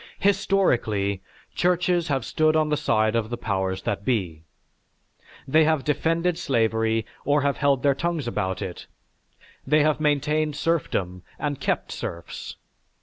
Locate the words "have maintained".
9.83-10.55